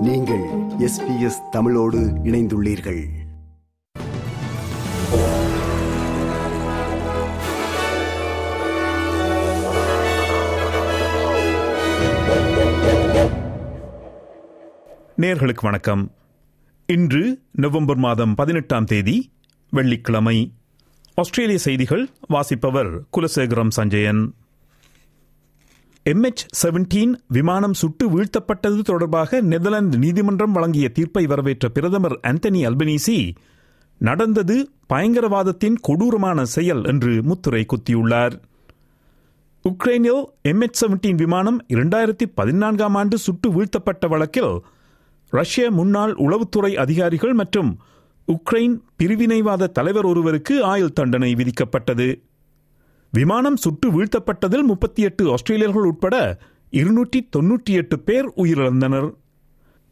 நீங்கள் 0.00 0.42
எஸ்பிஎஸ் 0.78 1.48
தமிழோடு 1.50 1.98
இணைந்துள்ளீர்கள். 1.98 3.04
நேர்களுக்கு 15.18 15.58
வணக்கம். 15.62 16.12
இன்று 16.86 17.40
நவம்பர் 17.50 17.96
மாதம் 17.96 18.34
பதினெட்டாம் 18.34 18.84
தேதி 18.84 19.32
வெள்ளிக்கிழமை. 19.70 20.52
ஆஸ்திரேலிய 21.14 21.58
செய்திகள் 21.58 22.08
வாசிப்பவர் 22.28 23.02
குலசேகரம் 23.16 23.68
சஞ்சயன். 23.68 24.34
எம்எச் 26.04 26.42
செவன்டீன் 26.62 27.14
விமானம் 27.28 27.74
சுட்டு 27.74 28.04
வீழ்த்தப்பட்டது 28.10 28.80
தொடர்பாக 28.80 29.40
நெதர்லாந்து 29.40 29.98
நீதிமன்றம் 29.98 30.52
வழங்கிய 30.52 30.88
தீர்ப்பை 30.88 31.26
வரவேற்ற 31.26 31.68
பிரதமர் 31.68 32.20
அந்தனி 32.22 32.60
அல்பனீசி 32.68 33.34
நடந்தது 33.98 34.70
பயங்கரவாதத்தின் 34.88 35.76
கொடூரமான 35.80 36.44
செயல் 36.44 36.84
என்று 36.84 37.22
முத்துரை 37.22 37.66
குத்தியுள்ளார். 37.66 38.32
உக்ரைனில் 39.64 40.24
எம்எச் 40.42 40.78
செவன்டீன் 40.80 41.14
விமானம் 41.14 41.64
இரண்டாயிரத்தி 41.68 42.26
பதினான்காம் 42.34 42.94
ஆண்டு 42.94 43.18
சுட்டு 43.18 43.50
வீழ்த்தப்பட்ட 43.50 44.08
வழக்கில் 44.08 44.60
ரஷ்ய 45.30 45.70
முன்னாள் 45.70 46.14
உளவுத்துறை 46.14 46.74
அதிகாரிகள் 46.74 47.32
மற்றும் 47.32 47.78
உக்ரைன் 48.28 48.80
பிரிவினைவாத 48.98 49.66
தலைவர் 49.66 50.04
ஒருவருக்கு 50.04 50.64
ஆயுள் 50.64 50.92
தண்டனை 50.92 51.34
விதிக்கப்பட்டது. 51.34 52.08
விமானம் 53.12 53.56
சுட்டு 53.56 53.86
வீழ்த்தப்பட்டதில் 53.94 54.62
முப்பத்தி 54.62 55.02
எட்டு 55.02 55.22
ஆஸ்திரேலியர்கள் 55.34 55.86
உட்பட 55.90 56.16
இருநூற்றி 56.70 57.28
தொன்னூற்றி 57.36 57.72
எட்டு 57.80 57.98
பேர் 57.98 58.28
உயிரிழந்தனர். 58.36 59.08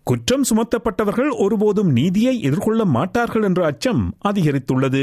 குற்றம் 0.02 0.44
சுமத்தப்பட்டவர்கள் 0.50 1.30
ஒருபோதும் 1.38 1.90
நீதியை 1.92 2.34
எதிர்கொள்ள 2.40 2.84
மாட்டார்கள் 2.84 3.42
என்ற 3.42 3.66
அச்சம் 3.66 4.02
அதிகரித்துள்ளது. 4.28 5.02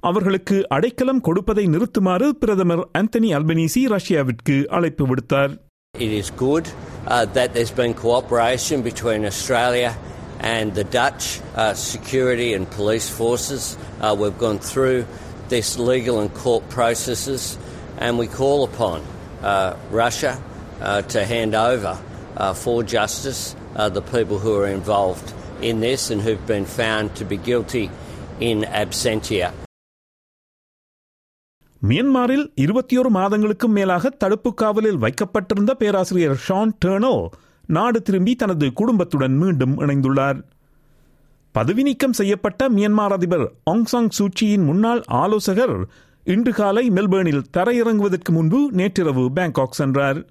அவர்களுக்கு 0.00 0.68
அடைக்கலம் 0.68 1.20
கொடுப்பதை 1.20 1.66
நிறுத்துமாறு 1.66 2.28
பிரதமர் 2.28 2.88
ஆந்தனி 2.98 3.30
அல்பனீசி 3.38 3.82
ரஷ்யாவிற்கு 3.94 4.56
அழைப்பு 4.78 5.06
விடுத்தார். 5.06 5.54
It 5.94 6.14
is 6.22 6.30
good 6.46 6.66
uh, 7.06 7.24
that 7.36 7.48
there's 7.54 7.76
been 7.82 7.94
cooperation 8.06 8.78
between 8.90 9.24
Australia 9.32 9.90
and 10.40 10.74
the 10.74 10.86
Dutch 10.98 11.26
uh, 11.56 11.74
security 11.92 12.50
and 12.56 12.64
police 12.78 13.08
forces. 13.20 13.62
Uh, 14.00 14.14
we've 14.20 14.40
gone 14.46 14.58
through 14.70 14.98
this 15.49 15.69
legal 15.81 16.15
and 16.21 16.31
court 16.35 16.63
processes, 16.69 17.43
and 17.99 18.11
we 18.17 18.27
call 18.31 18.59
upon 18.63 18.97
uh, 18.99 19.71
Russia 19.93 20.33
uh, 20.33 21.01
to 21.13 21.19
hand 21.25 21.53
over 21.63 21.93
uh, 21.93 22.53
for 22.55 22.77
justice 22.95 23.41
uh, 23.75 23.89
the 23.89 24.05
people 24.13 24.39
who 24.39 24.53
are 24.55 24.69
involved 24.71 25.29
in 25.61 25.75
this 25.79 26.03
and 26.11 26.21
who've 26.21 26.47
been 26.47 26.67
found 26.79 27.15
to 27.15 27.25
be 27.25 27.37
guilty 27.49 27.85
in 28.41 28.59
absentia. 28.83 29.49
மியன்மாரில் 31.81 32.43
இருபத்தியோரு 32.63 33.09
மாதங்களுக்கும் 33.15 33.75
மேலாக 33.77 34.09
தடுப்பு 34.23 34.49
காவலில் 34.53 34.99
வைக்கப்பட்டிருந்த 35.03 35.71
பேராசிரியர் 35.73 36.35
Shawn 36.47 36.73
டேர்னோ 36.83 37.13
நாடு 37.69 37.99
திரும்பி 38.01 38.33
தனது 38.35 38.67
குடும்பத்துடன் 38.79 39.35
மீண்டும் 39.37 39.73
இணைந்துள்ளார் 39.83 40.39
பதவி 41.56 41.82
நீக்கம் 41.82 42.12
செய்யப்பட்ட 42.12 42.68
மியன்மார் 42.68 43.12
அதிபர் 43.12 43.52
ஆங் 43.64 43.84
சாங் 43.84 44.08
சூச்சியின் 44.18 44.64
முன்னாள் 44.64 45.02
ஆலோசகர் 45.06 45.76
இன்று 46.24 46.52
காலை 46.52 46.90
மெல்பேர்னில் 46.90 47.46
தரையிறங்குவதற்கு 47.56 48.30
முன்பு 48.30 48.68
நேற்றிரவு 48.72 49.30
பேங்காக் 49.36 49.78
சென்றார். 49.78 50.26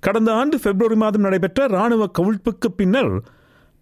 கடந்த 0.00 0.32
ஆண்டு 0.32 0.56
பிப்ரவரி 0.56 0.94
மாதம் 0.94 1.20
நடைபெற்ற 1.20 1.66
ராணுவ 1.66 2.10
கவிழ்ப்புக்கு 2.18 2.70
பின்னர் 2.76 3.22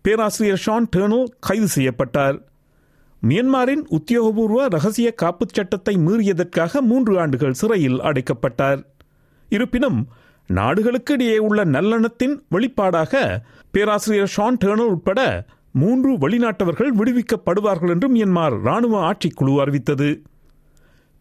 பேராசிரியர் 0.03 0.63
ஷான் 0.67 0.89
டேர்னோ 0.97 1.21
கைது 1.41 1.69
செய்யப்பட்டார். 1.69 2.37
மியன்மாரின் 3.29 3.85
உத்தியோகபூர்வ 3.91 4.69
ரகசிய 4.69 5.15
காப்புச் 5.23 5.55
சட்டத்தை 5.55 5.97
மீறியதற்காக 5.97 6.81
மூன்று 6.81 7.21
ஆண்டுகள் 7.21 7.53
சிறையில் 7.53 8.01
அடைக்கப்பட்டார். 8.01 8.85
இருப்பினும் 9.49 10.09
நாடுகளுக்கு 10.47 11.15
இடையே 11.15 11.39
உள்ள 11.39 11.65
நல்லெண்ணத்தின் 11.65 12.37
வெளிப்பாடாக 12.51 13.43
பேராசிரியர் 13.71 14.33
ஷான் 14.37 14.63
டேர்னோ 14.65 14.87
உட்பட 14.95 15.21
மூன்று 15.75 16.11
வெளிநாட்டவர்கள் 16.23 16.91
விடுவிக்கப்படுவார்கள் 16.99 17.93
என்று 17.95 18.09
மியன்மார் 18.15 18.57
ராணுவ 18.67 18.95
ஆட்சிக்குழு 19.11 19.55
அறிவித்தது 19.65 20.09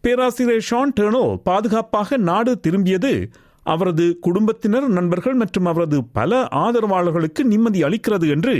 பேராசிரியர் 0.04 0.66
ஷான் 0.70 0.94
டேர்னோ 0.98 1.24
பாதுகாப்பாக 1.48 2.16
நாடு 2.28 2.52
திரும்பியது 2.66 3.12
அவரது 3.66 4.06
குடும்பத்தினர் 4.20 4.86
நண்பர்கள் 4.88 5.36
மற்றும் 5.42 5.68
அவரது 5.72 5.98
பல 6.18 6.30
ஆதரவாளர்களுக்கு 6.62 7.42
நிம்மதி 7.44 7.80
அளிக்கிறது 7.84 8.28
என்று 8.36 8.54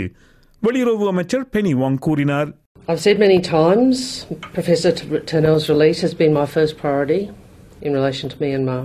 வெளியுறவு 0.63 1.07
அமைச்சர் 1.13 1.47
பெனி 1.55 1.75
வாங் 1.83 2.01
கூறினார் 2.07 2.51
I've 2.89 3.01
said 3.01 3.19
many 3.19 3.39
times 3.51 3.97
Professor 4.55 4.91
Turnell's 5.31 5.67
release 5.69 6.01
has 6.01 6.15
been 6.15 6.33
my 6.33 6.47
first 6.47 6.73
priority 6.77 7.21
in 7.83 7.91
relation 7.93 8.27
to 8.29 8.37
Myanmar. 8.37 8.81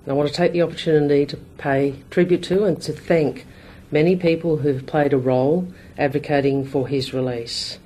And 0.00 0.08
I 0.08 0.16
want 0.18 0.28
to 0.30 0.34
take 0.34 0.52
the 0.52 0.62
opportunity 0.62 1.20
to 1.26 1.36
pay 1.58 1.80
tribute 2.10 2.42
to 2.44 2.56
and 2.64 2.76
to 2.86 2.92
thank 3.10 3.32
many 3.90 4.16
people 4.16 4.58
who've 4.58 4.86
played 4.86 5.12
a 5.12 5.18
role 5.18 5.66
advocating 5.98 6.64
for 6.64 6.88
his 6.88 7.12
release, 7.12 7.78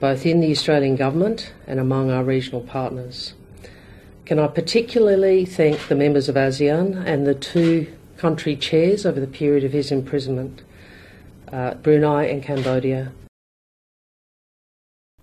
both 0.00 0.26
in 0.26 0.40
the 0.40 0.50
Australian 0.50 0.96
Government 0.96 1.52
and 1.66 1.80
among 1.80 2.10
our 2.10 2.24
regional 2.24 2.60
partners. 2.60 3.34
Can 4.24 4.38
I 4.38 4.46
particularly 4.46 5.44
thank 5.44 5.88
the 5.88 5.94
members 5.94 6.28
of 6.28 6.36
ASEAN 6.36 7.04
and 7.06 7.26
the 7.26 7.34
two 7.34 7.86
country 8.16 8.56
chairs 8.56 9.04
over 9.04 9.20
the 9.20 9.26
period 9.26 9.64
of 9.64 9.72
his 9.72 9.90
imprisonment, 9.90 10.62
uh, 11.52 11.74
Brunei 11.74 12.22
and 12.26 12.42
Cambodia, 12.42 13.12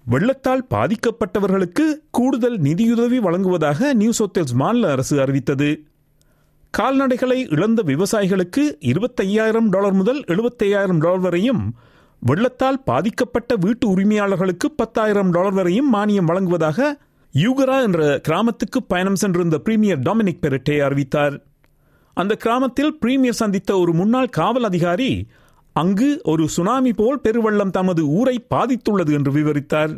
வெள்ளத்தால் 0.08 0.64
பாதிக்கப்பட்டவர்களுக்கு 0.70 1.86
கூடுதல் 2.10 2.58
நிதியுதவி 2.58 3.18
வழங்குவதாக 3.18 3.94
new 3.94 4.12
South 4.12 4.54
மாநில 4.54 4.92
அரசு 4.92 5.22
அறிவித்தது 5.22 5.68
கால்நடைகளை 6.78 7.38
இழந்த 7.52 7.84
விவசாயிகளுக்கு 7.84 8.64
இருபத்தையாயிரம் 8.80 9.70
டாலர் 9.70 9.94
முதல் 9.94 10.24
எழுபத்தையாயிரம் 10.28 10.98
டாலர் 10.98 11.20
வரையும் 11.20 11.76
வெள்ளத்தால் 12.22 12.84
பாதிக்கப்பட்ட 12.84 13.56
வீட்டு 13.56 13.86
உரிமையாளர்களுக்கு 13.90 14.68
பத்தாயிரம் 14.76 15.30
டாலர் 15.30 15.54
வரையும் 15.54 15.94
மானியம் 15.94 16.26
வழங்குவதாக 16.26 17.00
யூகரா 17.34 17.82
என்ற 17.82 18.20
கிராமத்துக்கு 18.20 18.84
பயணம் 18.84 19.16
சென்றிருந்த 19.16 19.60
பிரீமியர் 19.60 20.00
டாமினிக் 20.00 20.42
பெரட்டே 20.42 20.80
அறிவித்தார். 20.80 21.36
அந்த 22.14 22.36
கிராமத்தில் 22.36 22.98
பிரீமியர் 23.00 23.34
சந்தித்த 23.34 23.78
ஒரு 23.78 23.94
முன்னாள் 23.94 24.30
காவல் 24.30 24.64
அதிகாரி 24.64 25.28
அங்கு 25.74 26.22
ஒரு 26.24 26.48
சுனாமி 26.48 26.94
போல் 26.94 27.22
பெருவெள்ளம் 27.24 27.70
தமது 27.70 28.08
ஊரை 28.08 28.46
பாதித்துள்ளது 28.56 29.12
என்று 29.12 29.32
விவரித்தார். 29.32 29.94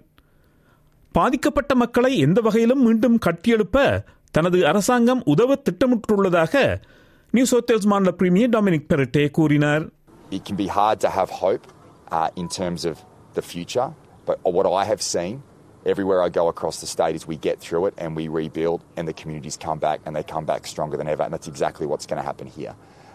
பாதிக்கப்பட்ட 1.16 1.76
மக்களை 1.76 2.18
எந்த 2.18 2.42
வகையிலும் 2.42 2.84
மீண்டும் 2.84 3.18
கட்டியெழுப்ப 3.26 4.04
தனது 4.31 4.59
அரசாங்கம் 4.67 5.23
உதவ 5.33 5.57
திட்டமிட்டுள்ளதாக 5.67 6.55
நியூ 7.35 7.45
சவுத் 7.53 7.87
மாநில 7.93 8.11
பிரீமியர் 8.23 8.55
டாமினிக் 8.57 8.89
பெரட்டே 8.93 9.27
கூறினார் 9.31 9.85
It 10.37 10.43
can 10.49 10.57
be 10.57 10.69
hard 10.79 10.99
to 11.05 11.09
have 11.17 11.31
hope 11.45 11.65
uh, 12.17 12.29
in 12.43 12.47
terms 12.49 12.83
of 12.91 12.97
the 13.35 13.43
future, 13.53 13.89
but 14.29 14.37
what 14.57 14.67
I 14.81 14.85
have 14.93 15.03
seen 15.15 15.35
everywhere 15.93 16.21
I 16.27 16.29
go 16.41 16.45
across 16.49 16.77
the 16.81 16.89
state 16.95 17.15
is 17.19 17.23
we 17.35 17.39
get 17.49 17.57
through 17.61 17.85
it 17.89 17.95
and 18.03 18.11
we 18.21 18.25
rebuild, 18.41 18.81
and 18.97 19.05
the 19.07 19.17
communities 19.21 19.57
come 19.67 19.79
back 19.79 19.99
and 20.05 20.13
they 20.17 20.25
come 20.35 20.47
back 20.53 20.67
stronger 20.67 20.97
than 21.01 21.09
ever, 21.15 21.23
and 21.27 21.33
that's 21.35 21.47
exactly 21.55 21.87
what's 21.91 22.07
going 22.07 22.21
to 22.23 22.27
happen 22.31 22.49
here. 22.59 22.75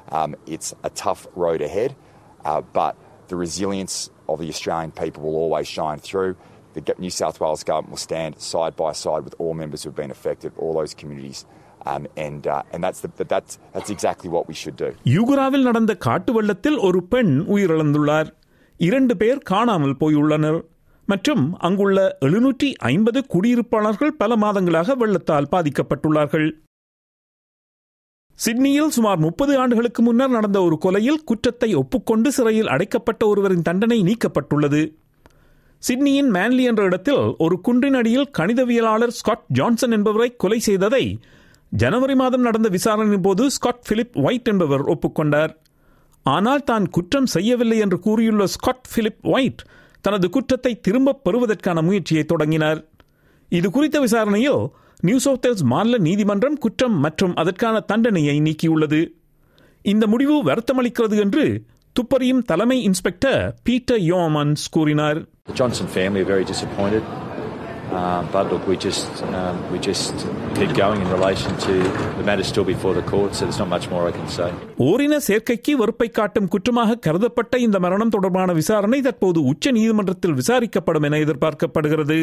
Um, 0.10 0.36
it's 0.56 0.70
a 0.84 0.92
tough 1.06 1.22
road 1.36 1.62
ahead. 1.62 1.92
Uh, 2.46 2.62
but 2.74 2.94
the 3.28 3.36
resilience 3.36 4.10
of 4.28 4.40
the 4.40 4.50
Australian 4.50 4.92
people 4.92 5.24
will 5.24 5.36
always 5.36 5.68
shine 5.68 6.00
through. 6.00 6.36
The 6.79 6.95
New 6.99 7.11
South 7.13 7.41
Wales 7.41 7.63
government 7.63 7.91
will 7.91 7.99
stand 8.01 8.33
side 8.45 8.77
by 8.77 8.93
side 8.95 9.25
with 9.25 9.37
all 9.39 9.55
members 9.55 9.83
who 9.83 9.89
have 9.89 9.97
been 9.97 10.11
affected, 10.11 10.53
all 10.57 10.75
those 10.75 10.95
communities. 10.95 11.39
Um, 11.87 12.05
and 12.19 12.47
uh, 12.47 12.63
and 12.73 12.81
that's, 12.85 13.01
the, 13.01 13.25
that's, 13.25 13.53
that's 13.75 13.91
exactly 13.91 14.29
what 14.29 14.45
we 14.49 14.55
should 14.55 14.77
do. 14.77 14.89
யூகுராவில் 15.15 15.63
நடந்த 15.63 15.93
காட்டு 16.07 16.31
வெள்ளத்தில் 16.33 16.79
ஒரு 16.87 17.01
பெண் 17.13 17.33
உயிரிழந்துள்ளார் 17.55 18.29
இரண்டு 18.81 19.15
பேர் 19.17 19.41
காணாமல் 19.45 19.97
போயுள்ளனர் 19.97 20.59
மற்றும் 21.09 21.45
அங்குள்ள 21.61 21.99
எழுநூற்றி 22.27 22.69
ஐம்பது 22.91 23.21
குடியிருப்பாளர்கள் 23.35 24.17
பல 24.17 24.37
மாதங்களாக 24.37 24.97
வெள்ளத்தால் 24.97 25.51
பாதிக்கப்பட்டுள்ளார்கள் 25.53 26.49
சிட்னியில் 28.39 28.95
சுமார் 28.97 29.21
முப்பது 29.27 29.53
ஆண்டுகளுக்கு 29.63 30.01
முன்னர் 30.03 30.29
நடந்த 30.29 30.59
ஒரு 30.63 30.77
கொலையில் 30.83 31.25
குற்றத்தை 31.25 31.71
ஒப்புக்கொண்டு 31.75 32.31
சிறையில் 32.33 32.73
அடைக்கப்பட்ட 32.75 33.23
ஒருவரின் 33.27 33.67
தண்டனை 33.69 33.99
நீக்கப்பட்டுள்ளது 34.03 34.81
சிட்னியின் 35.83 36.31
மேன்லி 36.35 36.63
என்ற 36.63 36.85
இடத்தில் 36.85 37.23
ஒரு 37.39 37.61
குன்றினடியில் 37.69 38.29
கணிதவியலாளர் 38.39 39.15
ஸ்காட் 39.19 39.45
ஜான்சன் 39.49 39.91
என்பவரை 39.91 40.37
கொலை 40.37 40.59
செய்ததை 40.59 41.05
ஜனவரி 41.73 42.15
மாதம் 42.15 42.41
நடந்த 42.41 42.69
விசாரணையின் 42.69 43.21
போது 43.21 43.51
ஸ்காட் 43.51 43.85
பிலிப் 43.89 44.17
ஒயிட் 44.19 44.49
என்பவர் 44.49 44.85
ஒப்புக்கொண்டார். 44.85 45.53
ஆனால் 46.23 46.65
தான் 46.65 46.87
குற்றம் 46.89 47.27
செய்யவில்லை 47.27 47.79
என்று 47.79 47.99
கூறியுள்ள 48.01 48.47
ஸ்காட் 48.47 48.89
பிலிப் 48.95 49.23
ஒயிட் 49.23 49.63
தனது 50.01 50.31
குற்றத்தை 50.31 50.81
திரும்பப் 50.81 51.25
பெறுவதற்கான 51.25 51.83
முயற்சியை 51.83 52.25
தொடங்கினார். 52.25 52.81
இது 53.49 53.71
குறித்த 53.71 54.01
விசாரணையில் 54.01 54.63
நியூ 55.01 55.19
சவுத் 55.19 55.47
வேல்ஸ் 55.47 55.65
மாநில 55.73 55.97
நீதிமன்றம் 55.99 56.59
குற்றம் 56.59 56.97
மற்றும் 56.99 57.35
அதற்கான 57.35 57.81
தண்டனையை 57.81 58.37
நீக்கியுள்ளது. 58.41 59.01
இந்த 59.85 60.07
முடிவு 60.07 60.37
வருத்தமளிக்கிறது 60.45 61.17
என்று 61.25 61.45
துப்பறியும் 61.99 62.43
தலைமை 62.51 62.79
இன்ஸ்பெக்டர் 62.89 63.41
பீட்டர் 63.69 64.03
யோமன்ஸ் 64.13 64.65
கூறினார். 64.77 65.19
The 65.51 65.57
Johnson 65.61 65.87
family 65.97 66.21
are 66.25 66.31
very 66.35 66.47
disappointed, 66.51 67.05
um, 67.99 68.23
but 68.33 68.45
look, 68.53 68.65
we 68.71 68.77
just 68.87 69.13
um, 69.39 69.57
we 69.73 69.79
just 69.89 70.15
keep 70.59 70.73
going 70.83 71.01
in 71.05 71.09
relation 71.17 71.53
to 71.67 71.75
the 72.19 72.25
matter 72.29 72.47
still 72.51 72.67
before 72.73 72.95
the 72.99 73.07
court, 73.13 73.31
so 73.35 73.41
there's 73.47 73.61
not 73.63 73.71
much 73.77 73.87
more 73.93 74.03
I 74.11 74.15
can 74.19 74.29
say. 74.39 74.49
ஓரின 74.89 75.21
சேர்க்கைக்கு 75.29 75.75
வெறுப்பை 75.83 76.09
காட்டும் 76.19 76.51
குற்றமாக 76.55 76.99
கருதப்பட்ட 77.07 77.59
இந்த 77.67 77.79
மரணம் 77.87 78.15
தொடர்பான 78.17 78.53
விசாரணை 78.61 79.01
தற்போது 79.01 79.43
உச்ச 79.53 79.71
நீதிமன்றத்தில் 79.79 80.39
விசாரிக்கப்படும் 80.43 81.07
என 81.11 81.23
எதிர்பார்க்கப்படுகிறது. 81.27 82.19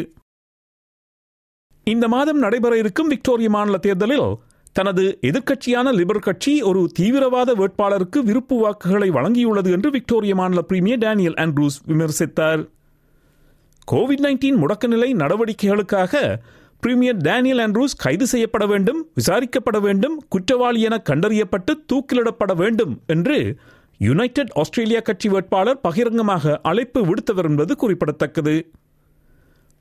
இந்த 1.87 2.07
மாதம் 2.07 2.37
நடைபெற 2.37 2.73
இருக்கும் 2.77 3.07
விக்டோரிய 3.07 3.49
மாநில 3.49 3.77
தேர்தலில் 3.77 4.27
தனது 4.73 5.03
எதிர்க்கட்சியான 5.21 5.87
லிபர் 5.93 6.19
கட்சி 6.19 6.61
ஒரு 6.61 6.91
தீவிரவாத 6.99 7.51
வேட்பாளருக்கு 7.53 8.19
விருப்பு 8.19 8.55
வாக்குகளை 8.59 9.09
வழங்கியுள்ளது 9.09 9.69
என்று 9.71 9.89
விக்டோரிய 9.89 10.35
மாநில 10.35 10.61
பிரீமியர் 10.61 10.97
டேனியல் 10.97 11.33
ஆண்ட்ரூஸ் 11.33 11.77
விமர்சித்தார். 11.87 12.61
கோவிட் 13.91 14.23
நைன்டீன் 14.25 14.59
முடக்க 14.61 14.87
நிலை 14.87 15.09
நடவடிக்கைகளுக்காக 15.13 16.21
பிரீமியர் 16.79 17.17
டேனியல் 17.17 17.59
ஆண்ட்ரூஸ் 17.59 17.95
கைது 17.97 18.27
செய்யப்பட 18.27 18.65
வேண்டும் 18.65 18.99
விசாரிக்கப்பட 19.15 19.81
வேண்டும் 19.81 20.15
குற்றவாளி 20.29 20.81
என 20.81 20.95
கண்டறியப்பட்டு 21.09 21.73
தூக்கிலிடப்பட 21.93 22.55
வேண்டும் 22.55 22.95
என்று 23.07 23.37
யுனைடெட் 23.97 24.51
ஆஸ்திரேலியா 24.53 24.99
கட்சி 24.99 25.29
வேட்பாளர் 25.29 25.81
பகிரங்கமாக 25.81 26.59
அழைப்பு 26.63 27.01
விடுத்தவர் 27.05 27.49
என்பது 27.49 27.75
குறிப்பிடத்தக்கது. 27.75 28.55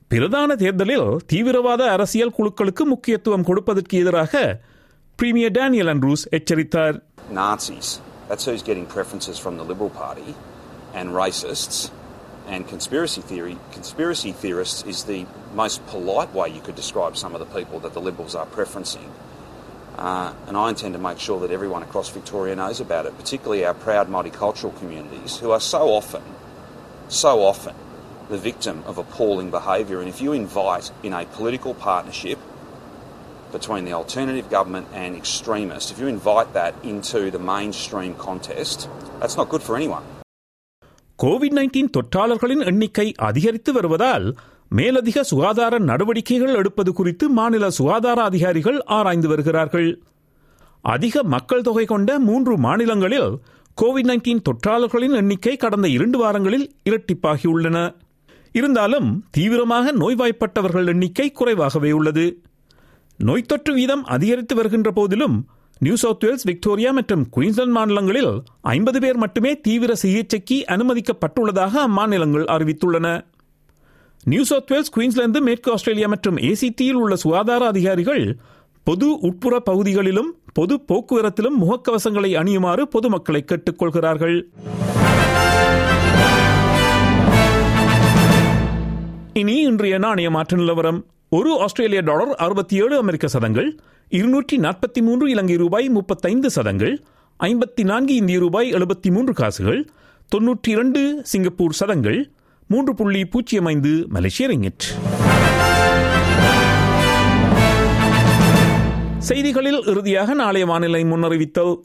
பிரதான 0.07 0.55
தேர்தலில் 0.55 1.09
தீவிரவாத 1.25 1.83
அரசியல் 1.89 2.35
குழுக்களுக்கு 2.37 2.83
முக்கியத்துவம் 2.83 3.43
கொடுப்பதற்கு 3.43 3.97
எதிராக 3.97 4.61
Premier 5.23 5.49
Daniel 5.49 5.87
Andrews 5.91 6.21
എച്ചരിത്താർ 6.37 6.93
Nazis. 7.37 7.89
That's 8.27 8.45
who's 8.47 8.63
getting 8.69 8.85
preferences 8.93 9.37
from 9.43 9.53
the 9.59 9.65
Liberal 9.69 9.91
Party 9.99 10.31
and 10.99 11.15
racists 11.19 11.77
and 12.53 12.67
conspiracy 12.71 13.21
theory 13.29 13.55
conspiracy 13.77 14.33
theorists 14.43 14.81
is 14.93 14.99
the 15.11 15.21
most 15.61 15.79
polite 15.93 16.33
way 16.39 16.47
you 16.55 16.59
could 16.65 16.77
describe 16.81 17.15
some 17.23 17.33
of 17.37 17.41
the 17.43 17.49
people 17.57 17.79
that 17.85 17.93
the 17.97 18.03
liberals 18.09 18.35
are 18.41 18.49
preferencing. 18.57 19.07
Uh, 19.97 20.33
and 20.47 20.57
I 20.63 20.67
intend 20.73 20.93
to 20.99 21.03
make 21.09 21.19
sure 21.27 21.39
that 21.43 21.51
everyone 21.57 21.83
across 21.89 22.09
Victoria 22.19 22.57
knows 22.61 22.81
about 22.87 23.05
it, 23.05 23.17
particularly 23.23 23.63
our 23.69 23.77
proud 23.87 24.09
multicultural 24.17 24.73
communities 24.81 25.37
who 25.41 25.51
are 25.55 25.63
so 25.75 25.83
often, 25.99 26.25
so 27.07 27.33
often, 27.51 27.77
the 28.35 28.41
victim 28.51 28.83
of 28.91 28.97
appalling 28.97 29.51
behaviour. 29.59 30.01
And 30.01 30.09
if 30.15 30.19
you 30.25 30.33
invite 30.45 30.91
in 31.01 31.13
a 31.13 31.23
political 31.39 31.73
partnership 31.89 32.39
between 33.57 33.85
the 33.85 33.93
alternative 33.93 34.47
government 34.51 34.87
and 34.93 35.11
extremists, 35.15 35.89
if 35.93 35.99
you 36.01 36.09
invite 36.15 36.51
that 36.53 36.73
into 36.83 37.19
the 37.31 37.41
mainstream 37.51 38.13
contest, 38.25 38.79
that's 39.19 39.37
not 39.37 39.47
good 39.53 39.63
for 39.67 39.79
anyone. 39.79 40.07
Covid 41.23 41.57
nineteen 41.57 41.91
தொற்றாளர்களின் 41.97 42.65
எண்ணிக்கை 42.65 43.13
அதிகரித்து 43.17 43.73
வருவதால் 43.73 44.35
மேலதிக 44.69 45.23
சுகாதார 45.23 45.77
நடவடிக்கைகள் 45.77 46.55
எடுப்பது 46.55 46.93
குறித்து 46.93 47.29
மாநில 47.29 47.69
சுகாதார 47.69 48.23
அதிகாரிகள் 48.23 48.83
ஆராய்ந்து 48.83 49.27
வருகிறார்கள். 49.27 50.01
அதிக 50.81 51.23
மக்கள் 51.23 51.61
தொகை 51.61 51.85
கொண்ட 51.85 52.19
மூன்று 52.19 52.57
மாநிலங்களில் 52.57 53.29
கோவிட் 53.81 54.09
நைன்டீன் 54.09 54.43
தொற்றாளர்களின் 54.49 55.15
எண்ணிக்கை 55.15 55.57
கடந்த 55.57 55.87
இரண்டு 55.87 56.17
வாரங்களில் 56.17 56.75
இரட்டிப்பாகியுள்ளன 56.89 57.95
இருந்தாலும் 58.51 59.25
தீவிரமாக 59.31 59.93
நோய்வாய்ப்பட்டவர்கள் 59.93 60.87
எண்ணிக்கை 60.87 61.31
குறைவாகவே 61.31 61.91
உள்ளது. 61.91 62.41
நோய் 63.17 63.41
தொற்று 63.41 63.73
வீதம் 63.73 64.03
அதிகரித்து 64.03 64.55
வருகின்ற 64.55 64.91
போதிலும் 64.91 65.47
நியூ 65.79 65.95
சவுத் 65.95 66.23
வேல்ஸ் 66.23 66.43
விக்டோரியா 66.43 66.91
மற்றும் 66.91 67.29
குயின்ஸ்லாந்து 67.29 67.73
மாநிலங்களில் 67.73 68.41
ஐம்பது 68.61 69.01
பேர் 69.01 69.17
மட்டுமே 69.17 69.59
தீவிர 69.59 69.95
சிகிச்சைக்கு 69.95 70.65
அனுமதிக்கப்பட்டுள்ளதாக 70.67 71.73
அம்மாநிலங்கள் 71.87 72.45
அறிவித்துள்ளன. 72.45 73.25
நியூ 74.23 74.43
சவுத் 74.43 74.71
வேல்ஸ் 74.71 74.89
குயின்ஸ்லாந்து 74.89 75.41
மேற்கு 75.41 75.71
ஆஸ்திரேலியா 75.71 76.07
மற்றும் 76.07 76.37
ஏசிடியில் 76.37 76.91
உள்ள 76.91 77.15
சுகாதார 77.15 77.67
அதிகாரிகள் 77.67 78.37
பொது 78.83 79.19
உட்புற 79.19 79.59
பகுதிகளிலும் 79.59 80.35
பொது 80.53 80.79
போக்குவரத்திலும் 80.87 81.59
முகக்கவசங்களை 81.61 82.31
அணியுமாறு 82.37 82.81
பொதுமக்களை 82.81 83.45
கேட்டுக்கொள்கிறார்கள். 83.47 84.41
இனி 89.33 89.61
இன்றைய 89.61 89.97
நாணய 89.97 90.29
மாற்று 90.29 90.57
நிலவரம். 90.57 91.05
ஒரு 91.35 91.51
ஆஸ்திரேலிய 91.59 92.01
டாலர் 92.01 92.31
அறுபத்தி 92.35 92.75
ஏழு 92.81 92.97
அமெரிக்க 92.97 93.27
சதங்கள் 93.27 93.77
இருநூற்றி 94.09 94.57
நாற்பத்தி 94.57 95.01
மூன்று 95.01 95.29
இலங்கை 95.29 95.55
ரூபாய் 95.55 95.89
முப்பத்தைந்து 95.89 96.49
சதங்கள் 96.49 97.03
ஐம்பத்தி 97.39 97.83
நான்கு 97.83 98.15
இந்திய 98.15 98.39
ரூபாய் 98.39 98.73
எழுபத்தி 98.73 99.11
மூன்று 99.11 99.33
காசுகள் 99.33 99.87
தொன்னூற்றி 100.35 100.67
இரண்டு 100.67 101.19
சிங்கப்பூர் 101.23 101.71
சதங்கள் 101.71 102.31
மூன்று 102.67 102.95
புள்ளி 102.95 103.25
பூஜ்ஜியம் 103.25 103.65
ஐந்து 103.65 104.05
மலேசிய 104.09 104.49
ரிங்கிட். 104.49 104.85
செய்திகளில் 109.17 109.81
இறுதியாக 109.85 110.33
நாளைய 110.33 110.65
வானிலை 110.65 111.03
முன்னறிவித்தல். 111.03 111.75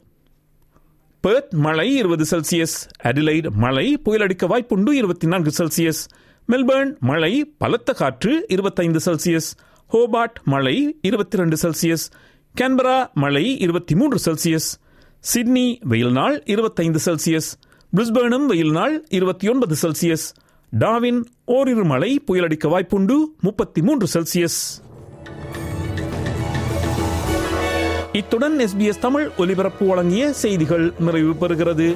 பேர்த் 1.27 1.53
மழை 1.55 1.95
இருபது 1.95 2.25
செல்சியஸ் 2.31 2.77
அடிலைட் 3.03 3.49
மழை 3.49 4.01
புயலடிக்க 4.05 4.47
வாய்ப்புண்டு 4.47 4.91
இருபத்தி 4.91 5.27
நான்கு 5.27 5.51
செல்சியஸ். 5.57 6.03
மெல்பர்ன் 6.49 6.99
மழை 6.99 7.45
பலத்த 7.57 7.93
காற்று 7.93 8.45
இருபத்தைந்து 8.47 8.99
செல்சியஸ். 9.05 9.49
ஹோபார்ட் 9.93 10.41
மழை 10.43 10.97
இருபத்தி 11.01 11.37
ரெண்டு 11.37 11.57
செல்சியஸ். 11.61 12.11
கேன்பரா 12.61 13.13
மழை 13.13 13.59
இருபத்தி 13.59 13.95
மூன்று 13.95 14.17
செல்சியஸ். 14.25 14.79
சிட்னி 15.19 15.79
வெயில் 15.83 16.11
நாள் 16.11 16.43
இருபத்தைந்து 16.45 16.99
செல்சியஸ். 17.05 17.51
பிரிஸ்பேனும் 17.97 18.45
வெயில் 18.45 18.71
நாள் 18.71 19.05
இருபத்தி 19.09 19.49
ஒன்பது 19.49 19.75
செல்சியஸ். 19.81 20.33
டாவின் 20.79 21.25
ஓரிரு 21.45 21.85
மழை 21.85 22.23
புயலடிக்க 22.27 22.67
வாய்ப்புண்டு 22.67 23.15
முப்பத்தி 23.39 23.81
மூன்று 23.81 24.07
செல்சியஸ். 24.13 24.81
இத்துடன் 28.11 28.57
எஸ்பிஎஸ் 28.57 28.99
தமிழ் 28.99 29.29
ஒலிபரப்பு 29.37 29.87
வழங்கிய 29.87 30.33
செய்திகள் 30.33 30.93
நிறைவு 30.99 31.47
பெறுகிறது. 31.47 31.95